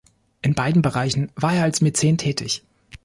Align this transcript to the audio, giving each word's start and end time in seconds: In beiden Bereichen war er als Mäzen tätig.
In 0.41 0.55
beiden 0.55 0.81
Bereichen 0.81 1.31
war 1.35 1.53
er 1.53 1.61
als 1.63 1.81
Mäzen 1.81 2.17
tätig. 2.17 2.63